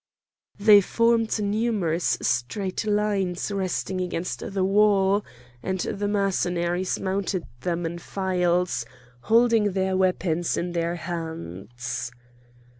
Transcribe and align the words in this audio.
They 0.57 0.81
formed 0.81 1.39
numerous 1.39 2.17
straight 2.23 2.87
lines 2.87 3.51
resting 3.51 4.01
against 4.01 4.39
the 4.51 4.63
wall, 4.65 5.23
and 5.61 5.79
the 5.81 6.07
Mercenaries 6.07 6.99
mounted 6.99 7.43
them 7.59 7.85
in 7.85 7.99
files, 7.99 8.83
holding 9.25 9.73
their 9.73 9.95
weapons 9.95 10.57
in 10.57 10.71
their 10.71 10.95
hands. 10.95 12.11